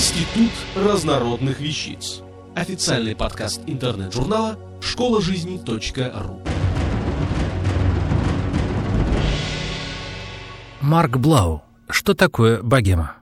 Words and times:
Институт 0.00 0.50
разнородных 0.74 1.60
вещиц. 1.60 2.22
Официальный 2.56 3.14
подкаст 3.14 3.60
интернет-журнала 3.66 4.58
школа 4.80 5.20
жизни 5.20 5.60
.ру. 5.62 6.40
Марк 10.80 11.18
Блау. 11.18 11.62
Что 11.90 12.14
такое 12.14 12.62
богема? 12.62 13.16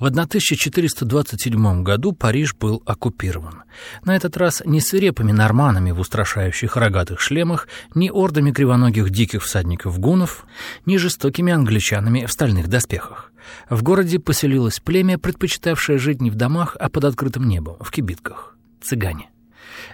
В 0.00 0.06
1427 0.06 1.82
году 1.82 2.12
Париж 2.12 2.54
был 2.54 2.82
оккупирован. 2.86 3.64
На 4.02 4.16
этот 4.16 4.38
раз 4.38 4.62
не 4.64 4.80
свирепыми 4.80 5.30
норманами 5.30 5.90
в 5.90 6.00
устрашающих 6.00 6.76
рогатых 6.78 7.20
шлемах, 7.20 7.68
ни 7.94 8.08
ордами 8.08 8.50
кривоногих 8.50 9.10
диких 9.10 9.42
всадников-гунов, 9.42 10.46
ни 10.86 10.96
жестокими 10.96 11.52
англичанами 11.52 12.24
в 12.24 12.32
стальных 12.32 12.68
доспехах. 12.68 13.30
В 13.68 13.82
городе 13.82 14.18
поселилось 14.18 14.80
племя, 14.80 15.18
предпочитавшее 15.18 15.98
жить 15.98 16.22
не 16.22 16.30
в 16.30 16.34
домах, 16.34 16.78
а 16.80 16.88
под 16.88 17.04
открытым 17.04 17.46
небом, 17.46 17.76
в 17.80 17.90
кибитках. 17.90 18.56
Цыгане. 18.82 19.28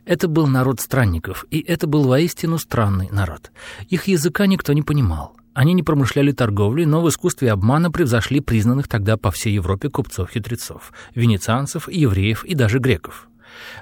Это 0.04 0.28
был 0.28 0.46
народ 0.46 0.80
странников, 0.80 1.44
и 1.50 1.60
это 1.60 1.86
был 1.86 2.04
воистину 2.04 2.58
странный 2.58 3.08
народ. 3.10 3.50
Их 3.88 4.08
языка 4.08 4.46
никто 4.46 4.72
не 4.72 4.82
понимал. 4.82 5.36
Они 5.54 5.72
не 5.72 5.82
промышляли 5.82 6.32
торговлей, 6.32 6.84
но 6.84 7.00
в 7.00 7.08
искусстве 7.08 7.50
обмана 7.50 7.90
превзошли 7.90 8.40
признанных 8.40 8.88
тогда 8.88 9.16
по 9.16 9.30
всей 9.30 9.54
Европе 9.54 9.88
купцов-хитрецов, 9.88 10.92
венецианцев, 11.14 11.88
евреев 11.88 12.44
и 12.44 12.54
даже 12.54 12.78
греков. 12.78 13.28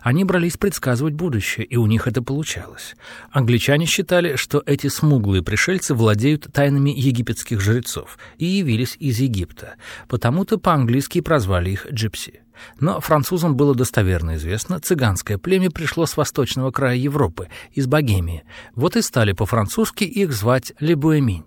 Они 0.03 0.25
брались 0.25 0.57
предсказывать 0.57 1.15
будущее, 1.15 1.67
и 1.67 1.77
у 1.77 1.87
них 1.87 2.07
это 2.07 2.23
получалось. 2.23 2.97
Англичане 3.31 3.87
считали, 3.87 4.37
что 4.37 4.63
эти 4.67 4.89
смуглые 4.89 5.43
пришельцы 5.43 5.95
владеют 5.95 6.53
тайнами 6.53 6.91
египетских 6.91 7.61
жрецов 7.61 8.19
и 8.39 8.45
явились 8.45 8.97
из 8.99 9.19
Египта, 9.19 9.75
потому-то 10.09 10.59
по-английски 10.59 11.21
прозвали 11.21 11.71
их 11.71 11.87
джипси. 11.93 12.41
Но 12.79 13.01
французам 13.01 13.57
было 13.57 13.75
достоверно 13.75 14.37
известно, 14.37 14.81
цыганское 14.81 15.39
племя 15.39 15.71
пришло 15.71 16.07
с 16.07 16.17
восточного 16.17 16.71
края 16.71 16.97
Европы, 16.97 17.49
из 17.73 17.87
Богемии. 17.87 18.45
Вот 18.75 18.97
и 18.97 19.03
стали 19.03 19.33
по-французски 19.33 20.05
их 20.05 20.33
звать 20.33 20.73
Лебуэминь. 20.81 21.45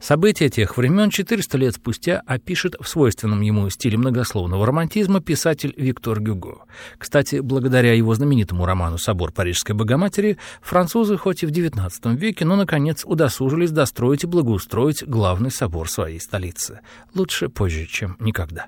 События 0.00 0.48
тех 0.48 0.76
времен 0.76 1.10
400 1.10 1.58
лет 1.58 1.74
спустя 1.74 2.22
опишет 2.26 2.74
в 2.80 2.88
свойственном 2.88 3.40
ему 3.40 3.68
стиле 3.70 3.98
многословного 3.98 4.66
романтизма 4.66 5.20
писатель 5.20 5.74
Виктор 5.76 6.20
Гюго. 6.20 6.64
Кстати, 6.98 7.36
благодаря 7.36 7.94
его 7.94 8.14
знаменитому 8.14 8.66
роману 8.66 8.98
«Собор 8.98 9.32
Парижской 9.32 9.74
Богоматери» 9.74 10.38
французы 10.60 11.16
хоть 11.16 11.42
и 11.42 11.46
в 11.46 11.50
XIX 11.50 11.90
веке, 12.16 12.44
но, 12.44 12.56
наконец, 12.56 13.04
удосужились 13.04 13.70
достроить 13.70 14.24
и 14.24 14.26
благоустроить 14.26 15.06
главный 15.06 15.50
собор 15.50 15.90
своей 15.90 16.20
столицы. 16.20 16.80
Лучше 17.14 17.48
позже, 17.48 17.86
чем 17.86 18.16
никогда. 18.20 18.66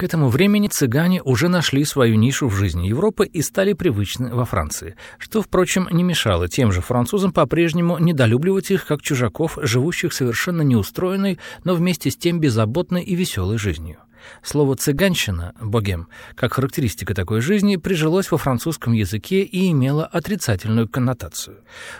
К 0.00 0.04
этому 0.04 0.30
времени 0.30 0.66
цыгане 0.66 1.20
уже 1.22 1.48
нашли 1.48 1.84
свою 1.84 2.14
нишу 2.14 2.48
в 2.48 2.54
жизни 2.54 2.86
Европы 2.86 3.26
и 3.26 3.42
стали 3.42 3.74
привычны 3.74 4.34
во 4.34 4.46
Франции, 4.46 4.96
что, 5.18 5.42
впрочем, 5.42 5.88
не 5.90 6.02
мешало 6.02 6.48
тем 6.48 6.72
же 6.72 6.80
французам 6.80 7.32
по-прежнему 7.32 7.98
недолюбливать 7.98 8.70
их 8.70 8.86
как 8.86 9.02
чужаков, 9.02 9.58
живущих 9.60 10.14
совершенно 10.14 10.62
неустроенной, 10.62 11.38
но 11.64 11.74
вместе 11.74 12.10
с 12.10 12.16
тем 12.16 12.40
беззаботной 12.40 13.02
и 13.02 13.14
веселой 13.14 13.58
жизнью. 13.58 13.98
Слово 14.42 14.76
«цыганщина»— 14.76 15.54
«богем», 15.60 16.08
как 16.34 16.54
характеристика 16.54 17.14
такой 17.14 17.40
жизни, 17.40 17.76
прижилось 17.76 18.30
во 18.30 18.38
французском 18.38 18.92
языке 18.92 19.42
и 19.42 19.70
имело 19.70 20.06
отрицательную 20.06 20.88
коннотацию. 20.88 21.58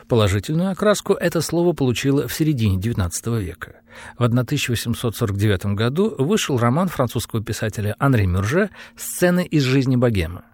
Положительную 0.08 0.70
окраску 0.70 1.14
это 1.14 1.40
слово 1.40 1.72
получило 1.72 2.28
в 2.28 2.34
середине 2.34 2.78
XIX 2.78 3.40
века. 3.40 3.80
В 4.18 4.24
1849 4.24 5.66
году 5.74 6.14
вышел 6.18 6.58
роман 6.58 6.88
французского 6.88 7.42
писателя 7.42 7.96
Анри 7.98 8.26
Мюрже 8.26 8.70
«Сцены 8.96 9.44
из 9.44 9.62
жизни 9.62 9.96
богема». 9.96 10.44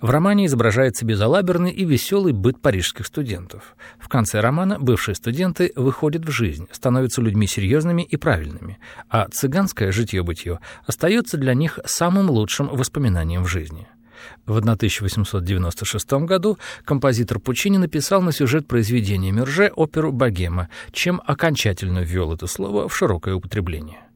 В 0.00 0.10
романе 0.10 0.46
изображается 0.46 1.04
безалаберный 1.04 1.70
и 1.70 1.84
веселый 1.84 2.32
быт 2.32 2.60
парижских 2.60 3.06
студентов. 3.06 3.76
В 3.98 4.08
конце 4.08 4.40
романа 4.40 4.78
бывшие 4.78 5.14
студенты 5.14 5.72
выходят 5.76 6.24
в 6.24 6.30
жизнь, 6.30 6.68
становятся 6.70 7.22
людьми 7.22 7.46
серьезными 7.46 8.02
и 8.02 8.16
правильными, 8.16 8.78
а 9.08 9.28
цыганское 9.28 9.92
житье-бытие 9.92 10.60
остается 10.86 11.36
для 11.36 11.54
них 11.54 11.78
самым 11.84 12.30
лучшим 12.30 12.68
воспоминанием 12.68 13.44
в 13.44 13.48
жизни. 13.48 13.88
В 14.46 14.56
1896 14.56 16.12
году 16.24 16.58
композитор 16.84 17.38
Пучини 17.38 17.78
написал 17.78 18.22
на 18.22 18.32
сюжет 18.32 18.66
произведения 18.66 19.32
Мюрже 19.32 19.72
оперу 19.74 20.12
«Богема», 20.12 20.68
чем 20.92 21.20
окончательно 21.26 22.00
ввел 22.00 22.32
это 22.32 22.46
слово 22.46 22.88
в 22.88 22.96
широкое 22.96 23.34
употребление. 23.34 24.06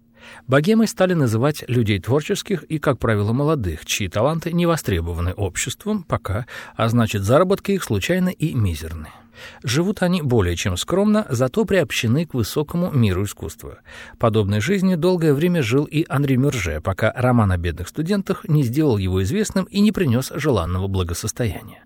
Богемой 0.46 0.88
стали 0.88 1.14
называть 1.14 1.64
людей 1.68 2.00
творческих 2.00 2.62
и, 2.64 2.78
как 2.78 2.98
правило, 2.98 3.32
молодых, 3.32 3.86
чьи 3.86 4.08
таланты 4.08 4.52
не 4.52 4.66
востребованы 4.66 5.32
обществом 5.32 6.02
пока, 6.02 6.46
а 6.76 6.88
значит, 6.88 7.22
заработки 7.22 7.72
их 7.72 7.84
случайны 7.84 8.32
и 8.32 8.54
мизерны. 8.54 9.08
Живут 9.62 10.02
они 10.02 10.22
более 10.22 10.56
чем 10.56 10.76
скромно, 10.76 11.26
зато 11.30 11.64
приобщены 11.64 12.26
к 12.26 12.34
высокому 12.34 12.90
миру 12.90 13.24
искусства. 13.24 13.78
Подобной 14.18 14.60
жизни 14.60 14.94
долгое 14.94 15.34
время 15.34 15.62
жил 15.62 15.84
и 15.84 16.04
Анри 16.08 16.36
Мюрже, 16.36 16.80
пока 16.82 17.12
роман 17.16 17.52
о 17.52 17.56
бедных 17.56 17.88
студентах 17.88 18.44
не 18.48 18.62
сделал 18.62 18.98
его 18.98 19.22
известным 19.22 19.64
и 19.64 19.80
не 19.80 19.92
принес 19.92 20.32
желанного 20.34 20.88
благосостояния. 20.88 21.84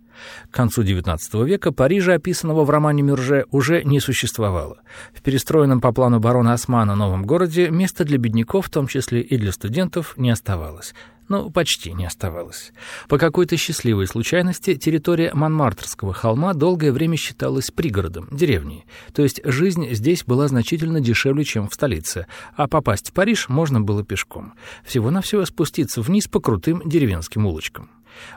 К 0.50 0.54
концу 0.54 0.82
XIX 0.82 1.18
века 1.44 1.72
Парижа, 1.72 2.14
описанного 2.14 2.64
в 2.64 2.70
романе 2.70 3.02
Мюрже, 3.02 3.46
уже 3.50 3.82
не 3.84 4.00
существовало. 4.00 4.78
В 5.14 5.22
перестроенном 5.22 5.80
по 5.80 5.92
плану 5.92 6.20
барона 6.20 6.52
Османа 6.52 6.94
новом 6.94 7.24
городе 7.24 7.70
места 7.70 8.04
для 8.04 8.18
бедняков, 8.18 8.66
в 8.66 8.70
том 8.70 8.86
числе 8.86 9.20
и 9.20 9.36
для 9.36 9.52
студентов, 9.52 10.14
не 10.16 10.30
оставалось. 10.30 10.94
Ну, 11.28 11.50
почти 11.50 11.92
не 11.94 12.04
оставалось. 12.04 12.72
По 13.08 13.18
какой-то 13.18 13.56
счастливой 13.56 14.06
случайности 14.06 14.74
территория 14.74 15.30
Монмартрского 15.32 16.12
холма 16.12 16.52
долгое 16.52 16.92
время 16.92 17.16
считалась 17.16 17.70
пригородом, 17.70 18.28
деревней. 18.30 18.84
То 19.14 19.22
есть 19.22 19.40
жизнь 19.44 19.88
здесь 19.92 20.24
была 20.24 20.48
значительно 20.48 21.00
дешевле, 21.00 21.44
чем 21.44 21.68
в 21.68 21.74
столице, 21.74 22.26
а 22.56 22.68
попасть 22.68 23.08
в 23.08 23.12
Париж 23.12 23.48
можно 23.48 23.80
было 23.80 24.04
пешком. 24.04 24.52
Всего-навсего 24.84 25.46
спуститься 25.46 26.02
вниз 26.02 26.28
по 26.28 26.40
крутым 26.40 26.82
деревенским 26.84 27.46
улочкам. 27.46 27.88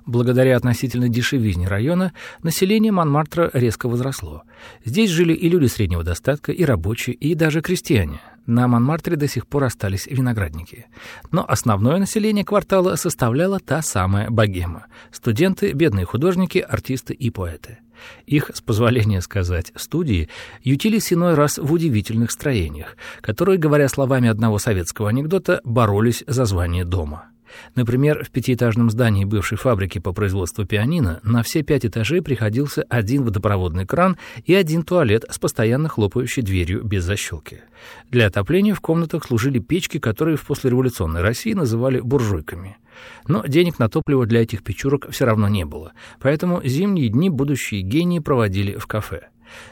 Благодаря 0.05 0.57
относительно 0.57 1.09
дешевизне 1.09 1.67
района 1.67 2.13
население 2.43 2.91
Монмартра 2.91 3.49
резко 3.53 3.87
возросло. 3.89 4.43
Здесь 4.85 5.09
жили 5.09 5.33
и 5.33 5.49
люди 5.49 5.67
среднего 5.67 6.03
достатка, 6.03 6.51
и 6.51 6.63
рабочие, 6.63 7.15
и 7.15 7.35
даже 7.35 7.61
крестьяне. 7.61 8.19
На 8.47 8.67
Монмартре 8.69 9.17
до 9.17 9.27
сих 9.27 9.45
пор 9.45 9.65
остались 9.65 10.07
виноградники. 10.07 10.85
Но 11.31 11.45
основное 11.45 11.99
население 11.99 12.45
квартала 12.45 12.95
составляла 12.95 13.59
та 13.59 13.81
самая 13.81 14.29
богема. 14.29 14.85
Студенты, 15.11 15.73
бедные 15.73 16.05
художники, 16.05 16.59
артисты 16.59 17.13
и 17.13 17.29
поэты. 17.29 17.79
Их, 18.25 18.51
с 18.53 18.61
позволения 18.61 19.21
сказать, 19.21 19.73
студии 19.75 20.29
ютились 20.63 21.11
иной 21.11 21.33
раз 21.33 21.57
в 21.57 21.71
удивительных 21.73 22.31
строениях, 22.31 22.95
которые, 23.19 23.57
говоря 23.57 23.89
словами 23.89 24.29
одного 24.29 24.59
советского 24.59 25.09
анекдота, 25.09 25.59
боролись 25.65 26.23
за 26.25 26.45
звание 26.45 26.85
дома. 26.85 27.25
Например, 27.75 28.23
в 28.23 28.29
пятиэтажном 28.29 28.89
здании 28.89 29.25
бывшей 29.25 29.57
фабрики 29.57 29.99
по 29.99 30.13
производству 30.13 30.65
пианино 30.65 31.19
на 31.23 31.43
все 31.43 31.63
пять 31.63 31.85
этажей 31.85 32.21
приходился 32.21 32.83
один 32.89 33.23
водопроводный 33.23 33.85
кран 33.85 34.17
и 34.45 34.53
один 34.53 34.83
туалет 34.83 35.25
с 35.29 35.39
постоянно 35.39 35.89
хлопающей 35.89 36.41
дверью 36.41 36.83
без 36.83 37.03
защелки. 37.03 37.61
Для 38.09 38.27
отопления 38.27 38.73
в 38.73 38.81
комнатах 38.81 39.25
служили 39.25 39.59
печки, 39.59 39.99
которые 39.99 40.37
в 40.37 40.45
послереволюционной 40.45 41.21
России 41.21 41.53
называли 41.53 41.99
буржуйками. 41.99 42.77
Но 43.27 43.45
денег 43.45 43.79
на 43.79 43.89
топливо 43.89 44.25
для 44.25 44.41
этих 44.41 44.63
печурок 44.63 45.09
все 45.11 45.25
равно 45.25 45.47
не 45.47 45.65
было, 45.65 45.93
поэтому 46.19 46.61
зимние 46.63 47.09
дни 47.09 47.29
будущие 47.29 47.81
гении 47.81 48.19
проводили 48.19 48.75
в 48.75 48.87
кафе. 48.87 49.27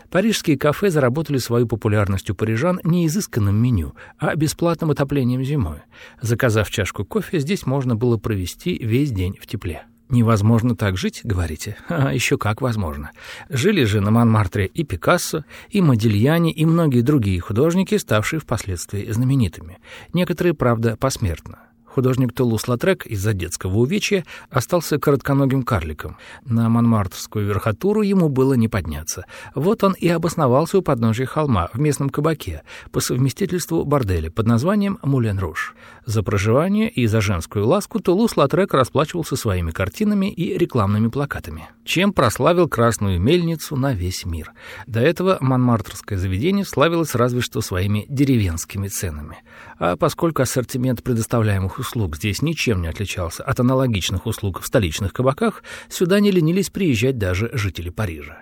Парижские 0.10 0.58
кафе 0.58 0.90
заработали 0.90 1.38
свою 1.38 1.68
популярность 1.68 2.30
у 2.30 2.36
парижан 2.36 2.80
не 2.84 3.08
изысканным 3.08 3.56
меню, 3.56 3.96
а 4.18 4.36
бесплатным 4.36 4.92
отоплением 4.92 5.44
зимой. 5.44 5.80
Заказав 6.22 6.70
чашку 6.70 7.06
кофе, 7.06 7.40
здесь 7.40 7.66
можно 7.66 7.96
было 7.96 8.18
провести 8.18 8.78
весь 8.78 9.12
день 9.12 9.38
в 9.42 9.48
тепле. 9.48 9.86
Невозможно 10.10 10.76
так 10.76 10.98
жить, 10.98 11.22
говорите? 11.24 11.78
А 11.90 12.14
еще 12.14 12.38
как 12.38 12.62
возможно. 12.62 13.12
Жили 13.50 13.84
же 13.86 14.02
на 14.02 14.12
Монмартре 14.12 14.68
и 14.68 14.84
Пикассо, 14.84 15.46
и 15.70 15.82
Модильяне, 15.82 16.52
и 16.52 16.64
многие 16.66 17.02
другие 17.02 17.40
художники, 17.40 17.98
ставшие 17.98 18.40
впоследствии 18.40 19.12
знаменитыми. 19.12 19.80
Некоторые, 20.14 20.54
правда, 20.54 20.96
посмертно. 20.96 21.60
Художник 21.96 22.34
Тулус-Латрек 22.34 23.06
из-за 23.06 23.32
детского 23.32 23.78
увечья 23.78 24.26
остался 24.50 25.00
коротконогим 25.00 25.64
карликом. 25.64 26.18
На 26.44 26.68
Монмартрскую 26.68 27.48
верхотуру 27.48 28.02
ему 28.02 28.28
было 28.28 28.54
не 28.54 28.68
подняться. 28.68 29.24
Вот 29.56 29.82
он 29.86 29.94
и 29.94 30.10
обосновался 30.10 30.80
у 30.80 30.82
подножия 30.82 31.26
холма 31.26 31.70
в 31.72 31.80
местном 31.80 32.10
кабаке 32.10 32.64
по 32.92 33.00
совместительству 33.00 33.86
борделя 33.86 34.30
под 34.30 34.46
названием 34.46 35.00
«Мулен 35.04 35.40
Руш». 35.40 35.74
За 36.06 36.22
проживание 36.22 36.90
и 36.90 37.08
за 37.08 37.22
женскую 37.22 37.66
ласку 37.66 38.00
Тулус-Латрек 38.00 38.74
расплачивался 38.74 39.38
своими 39.38 39.72
картинами 39.72 40.30
и 40.30 40.56
рекламными 40.56 41.08
плакатами, 41.08 41.70
чем 41.86 42.12
прославил 42.14 42.68
Красную 42.68 43.20
мельницу 43.22 43.76
на 43.76 43.94
весь 43.94 44.26
мир. 44.26 44.52
До 44.86 45.00
этого 45.00 45.38
монмартрское 45.40 46.20
заведение 46.20 46.66
славилось 46.66 47.16
разве 47.16 47.42
что 47.42 47.62
своими 47.62 48.06
деревенскими 48.10 48.88
ценами. 48.88 49.38
А 49.80 49.96
поскольку 49.96 50.44
ассортимент 50.44 51.02
предоставляемых 51.02 51.80
здесь 52.16 52.42
ничем 52.42 52.82
не 52.82 52.88
отличался 52.88 53.44
от 53.44 53.60
аналогичных 53.60 54.26
услуг 54.26 54.62
в 54.62 54.66
столичных 54.66 55.14
кабаках, 55.14 55.64
сюда 55.90 56.20
не 56.20 56.32
ленились 56.32 56.70
приезжать 56.70 57.18
даже 57.18 57.50
жители 57.54 57.90
Парижа. 57.90 58.40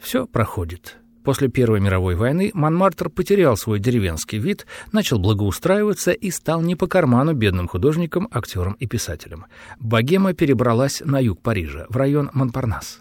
Все 0.00 0.26
проходит. 0.26 0.98
После 1.24 1.48
Первой 1.48 1.80
мировой 1.80 2.14
войны 2.14 2.50
Монмартр 2.54 3.10
потерял 3.10 3.56
свой 3.56 3.80
деревенский 3.80 4.38
вид, 4.38 4.66
начал 4.92 5.18
благоустраиваться 5.18 6.12
и 6.12 6.30
стал 6.30 6.62
не 6.62 6.74
по 6.74 6.86
карману 6.86 7.34
бедным 7.34 7.68
художникам, 7.68 8.28
актерам 8.30 8.74
и 8.74 8.86
писателям. 8.86 9.44
Богема 9.78 10.32
перебралась 10.32 11.02
на 11.04 11.18
юг 11.18 11.42
Парижа, 11.42 11.84
в 11.90 11.96
район 11.96 12.30
Монпарнас. 12.32 13.00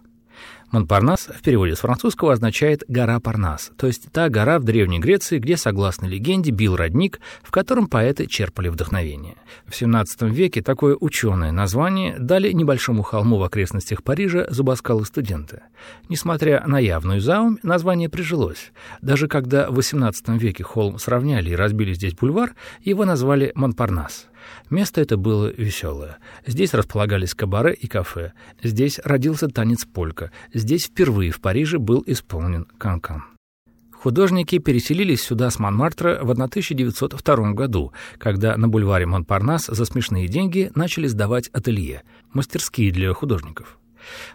Монпарнас 0.72 1.30
в 1.34 1.42
переводе 1.42 1.76
с 1.76 1.80
французского 1.80 2.34
означает 2.34 2.84
«гора 2.90 3.22
Парнас», 3.22 3.72
то 3.78 3.88
есть 3.88 4.12
та 4.12 4.28
гора 4.28 4.60
в 4.60 4.66
Древней 4.66 5.00
Греции, 5.00 5.40
где, 5.40 5.56
согласно 5.56 6.08
легенде, 6.08 6.52
бил 6.52 6.76
родник, 6.76 7.22
в 7.42 7.52
котором 7.52 7.88
поэты 7.88 8.28
черпали 8.28 8.68
вдохновение. 8.68 9.36
В 9.66 9.72
XVII 9.72 10.30
веке 10.30 10.62
такое 10.62 10.98
ученое 11.00 11.54
название 11.54 12.18
дали 12.20 12.52
небольшому 12.52 13.04
холму 13.04 13.38
в 13.38 13.44
окрестностях 13.44 14.04
Парижа 14.04 14.48
зубоскалы-студенты. 14.50 15.62
Несмотря 16.10 16.62
на 16.68 16.80
явную 16.80 17.22
заумь, 17.22 17.58
название 17.64 18.10
прижилось. 18.10 18.74
Даже 19.02 19.30
когда 19.30 19.70
в 19.70 19.80
XVIII 19.80 20.38
веке 20.38 20.64
холм 20.64 21.00
сравняли 21.00 21.52
и 21.52 21.56
разбили 21.56 21.94
здесь 21.94 22.14
бульвар, 22.14 22.56
его 22.82 23.06
назвали 23.06 23.54
Монпарнас. 23.56 24.28
Место 24.70 25.02
это 25.02 25.18
было 25.18 25.48
веселое. 25.48 26.18
Здесь 26.46 26.74
располагались 26.74 27.34
кабаре 27.34 27.74
и 27.74 27.88
кафе. 27.88 28.34
Здесь 28.64 29.00
родился 29.04 29.48
танец 29.48 29.86
полька. 29.86 30.32
Здесь 30.54 30.86
впервые 30.86 31.32
в 31.32 31.42
Париже 31.42 31.80
был 31.80 32.04
исполнен 32.06 32.66
канкан. 32.78 33.18
-кан. 33.18 33.38
Художники 34.00 34.60
переселились 34.60 35.24
сюда 35.24 35.50
с 35.50 35.58
Монмартра 35.58 36.20
в 36.22 36.30
1902 36.30 37.54
году, 37.54 37.94
когда 38.20 38.56
на 38.56 38.68
бульваре 38.68 39.08
Монпарнас 39.08 39.66
за 39.66 39.86
смешные 39.86 40.28
деньги 40.28 40.72
начали 40.76 41.08
сдавать 41.08 41.50
ателье, 41.50 42.04
мастерские 42.32 42.92
для 42.92 43.12
художников. 43.14 43.80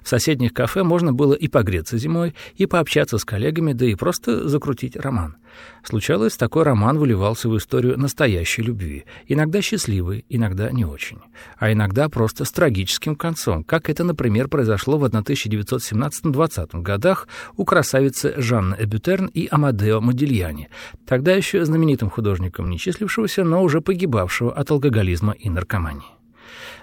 В 0.03 0.09
соседних 0.09 0.53
кафе 0.53 0.83
можно 0.83 1.13
было 1.13 1.35
и 1.35 1.49
погреться 1.49 1.99
зимой, 1.99 2.35
и 2.57 2.67
пообщаться 2.67 3.19
с 3.19 3.25
коллегами, 3.25 3.73
да 3.73 3.87
и 3.87 3.95
просто 3.95 4.49
закрутить 4.49 4.97
роман. 4.97 5.37
Случалось, 5.83 6.37
такой 6.37 6.63
роман 6.63 6.99
выливался 6.99 7.49
в 7.49 7.57
историю 7.57 7.99
настоящей 7.99 8.63
любви, 8.63 9.05
иногда 9.27 9.61
счастливой, 9.61 10.25
иногда 10.29 10.71
не 10.71 10.85
очень, 10.85 11.19
а 11.59 11.73
иногда 11.73 12.09
просто 12.09 12.45
с 12.45 12.53
трагическим 12.53 13.17
концом, 13.17 13.65
как 13.65 13.91
это, 13.91 14.05
например, 14.05 14.49
произошло 14.49 14.97
в 14.99 15.05
1917-20 15.05 16.83
годах 16.83 17.29
у 17.57 17.65
красавицы 17.65 18.35
Жанны 18.37 18.77
Эбютерн 18.79 19.27
и 19.27 19.49
Амадео 19.51 20.01
Модильяни, 20.01 20.69
тогда 21.07 21.33
еще 21.35 21.65
знаменитым 21.65 22.11
художником 22.11 22.71
не 22.71 22.79
числившегося, 22.79 23.45
но 23.45 23.63
уже 23.63 23.81
погибавшего 23.81 24.53
от 24.53 24.71
алкоголизма 24.71 25.33
и 25.33 25.51
наркомании. 25.51 26.22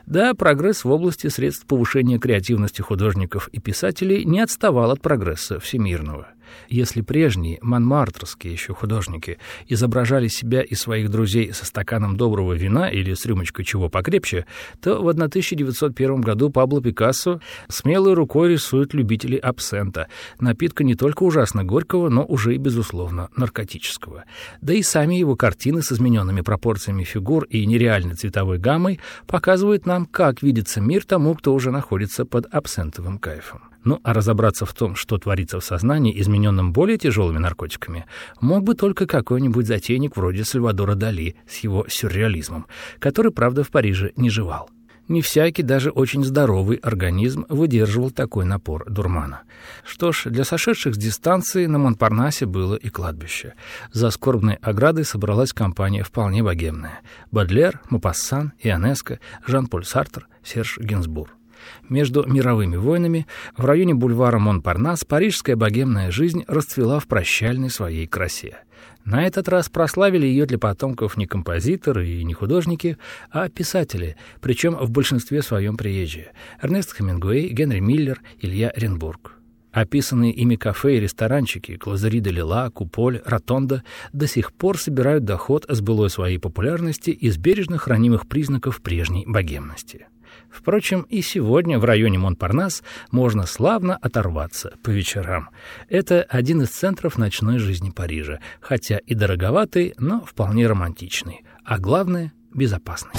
Да, 0.06 0.34
прогресс 0.34 0.84
в 0.84 0.90
области 0.90 1.28
средств 1.28 1.66
повышения 1.66 2.20
креативности 2.20 2.82
художников 2.82 3.48
и 3.50 3.60
писателей 3.60 4.26
не 4.26 4.40
отставал 4.40 4.92
от 4.92 5.02
прогресса 5.02 5.60
всемирного. 5.60 6.28
Если 6.70 7.02
прежние, 7.02 7.60
манмартерские 7.62 8.54
еще 8.54 8.74
художники, 8.74 9.38
изображали 9.68 10.28
себя 10.28 10.62
и 10.62 10.76
своих 10.76 11.10
друзей 11.10 11.54
со 11.54 11.66
стаканом 11.66 12.18
доброго 12.18 12.54
вина 12.54 12.90
или 12.90 13.14
с 13.14 13.26
рюмочкой 13.26 13.66
чего 13.66 13.90
покрепче, 13.90 14.46
то 14.82 15.02
в 15.02 15.08
1901 15.08 16.22
году 16.22 16.50
Пабло 16.50 16.82
Пикассо 16.82 17.42
смелой 17.68 18.14
рукой 18.14 18.54
рисует 18.54 18.94
любителей 18.94 19.38
абсента, 19.38 20.08
напитка 20.40 20.84
не 20.84 20.96
только 20.96 21.24
ужасно 21.24 21.64
горького, 21.64 22.10
но 22.10 22.26
уже 22.26 22.56
и, 22.56 22.58
безусловно, 22.58 23.30
наркотического. 23.36 24.26
Да 24.62 24.74
и 24.74 24.82
сами 24.82 25.16
его 25.16 25.36
картины 25.36 25.82
с 25.82 25.92
измененными 25.92 26.42
пропорциями 26.42 27.04
фигур 27.04 27.44
и 27.46 27.66
нереальной 27.66 28.16
цветовой 28.16 28.58
гаммой 28.58 29.00
показывают 29.28 29.86
нам, 29.86 30.06
как 30.06 30.42
видится 30.42 30.82
мир 30.82 31.06
тому, 31.06 31.36
кто 31.36 31.54
уже 31.54 31.72
находится 31.72 32.26
под 32.26 32.46
абсентовым 32.54 33.18
кайфом. 33.18 33.69
Ну, 33.84 34.00
а 34.04 34.14
разобраться 34.14 34.66
в 34.66 34.74
том, 34.74 34.96
что 34.96 35.18
творится 35.18 35.60
в 35.60 35.64
сознании, 35.64 36.20
измененном 36.20 36.74
более 36.74 36.98
тяжелыми 36.98 37.38
наркотиками, 37.38 38.06
мог 38.42 38.64
бы 38.64 38.76
только 38.76 39.08
какой-нибудь 39.08 39.68
затейник 39.68 40.18
вроде 40.18 40.44
Сальвадора 40.44 40.96
Дали 40.96 41.36
с 41.48 41.58
его 41.60 41.86
сюрреализмом, 41.88 42.68
который, 43.00 43.32
правда, 43.32 43.64
в 43.64 43.70
Париже 43.70 44.12
не 44.16 44.30
жевал. 44.30 44.70
Не 45.10 45.24
всякий, 45.24 45.64
даже 45.64 45.90
очень 45.90 46.24
здоровый 46.24 46.78
организм 46.78 47.44
выдерживал 47.50 48.12
такой 48.12 48.46
напор 48.46 48.88
дурмана. 48.88 49.42
Что 49.84 50.12
ж, 50.12 50.26
для 50.26 50.44
сошедших 50.44 50.94
с 50.94 50.98
дистанции 51.00 51.66
на 51.66 51.80
Монпарнасе 51.80 52.46
было 52.46 52.76
и 52.76 52.90
кладбище. 52.90 53.56
За 53.92 54.12
скорбной 54.12 54.60
оградой 54.62 55.06
собралась 55.06 55.52
компания 55.52 56.04
вполне 56.04 56.44
богемная. 56.44 57.00
Бадлер, 57.32 57.82
Мапассан, 57.90 58.54
Ионеско, 58.62 59.20
Жан-Поль 59.48 59.86
Сартер, 59.86 60.28
Серж 60.44 60.78
Гинзбур. 60.78 61.39
Между 61.88 62.26
мировыми 62.26 62.76
войнами 62.76 63.28
в 63.58 63.66
районе 63.66 63.94
бульвара 63.94 64.40
Монпарнас 64.40 65.06
парижская 65.06 65.56
богемная 65.56 66.12
жизнь 66.12 66.44
расцвела 66.48 67.00
в 67.00 67.08
прощальной 67.08 67.70
своей 67.70 68.08
красе. 68.08 68.60
На 69.06 69.26
этот 69.26 69.50
раз 69.50 69.70
прославили 69.70 70.28
ее 70.28 70.46
для 70.46 70.60
потомков 70.60 71.18
не 71.18 71.26
композиторы 71.26 72.08
и 72.08 72.24
не 72.24 72.34
художники, 72.34 72.98
а 73.32 73.50
писатели, 73.50 74.18
причем 74.42 74.76
в 74.76 74.92
большинстве 74.92 75.42
своем 75.42 75.78
приезжие. 75.78 76.32
Эрнест 76.62 76.96
Хемингуэй, 76.96 77.50
Генри 77.50 77.80
Миллер, 77.80 78.22
Илья 78.40 78.72
Ренбург. 78.76 79.40
Описанные 79.72 80.32
ими 80.34 80.56
кафе 80.56 80.98
и 80.98 81.00
ресторанчики 81.00 81.78
Клазари 81.78 82.20
де 82.20 82.32
Лила, 82.32 82.70
Куполь, 82.72 83.22
Ротонда 83.24 83.84
до 84.14 84.28
сих 84.28 84.52
пор 84.52 84.80
собирают 84.80 85.26
доход 85.26 85.66
с 85.70 85.80
былой 85.82 86.10
своей 86.10 86.40
популярности 86.40 87.12
из 87.12 87.38
бережно 87.38 87.78
хранимых 87.78 88.28
признаков 88.28 88.82
прежней 88.82 89.26
богемности. 89.28 90.08
Впрочем, 90.50 91.02
и 91.02 91.22
сегодня 91.22 91.80
в 91.80 91.86
районе 91.86 92.18
Монпарнас 92.18 92.84
можно 93.12 93.46
славно 93.46 93.96
оторваться 93.96 94.74
по 94.84 94.90
вечерам. 94.90 95.50
Это 95.90 96.24
один 96.24 96.62
из 96.62 96.70
центров 96.70 97.18
ночной 97.18 97.60
жизни 97.60 97.90
Парижа, 97.90 98.40
хотя 98.60 98.98
и 98.98 99.14
дороговатый, 99.14 99.94
но 99.98 100.22
вполне 100.22 100.68
романтичный, 100.68 101.44
а 101.64 101.78
главное— 101.78 102.34
безопасный. 102.54 103.12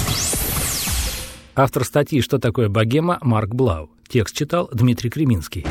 Автор 1.55 1.85
статьи 1.85 2.21
«Что 2.21 2.39
такое 2.39 2.69
богема» 2.69 3.19
Марк 3.21 3.55
Блау. 3.55 3.91
Текст 4.09 4.35
читал 4.35 4.69
Дмитрий 4.73 5.11
Креминский. 5.11 5.67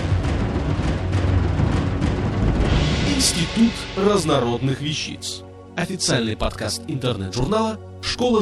Институт 3.16 3.74
разнородных 3.98 4.82
вещиц. 4.82 5.44
Официальный 5.76 6.38
подкаст 6.38 6.82
интернет-журнала 6.88 7.80
школа 8.02 8.42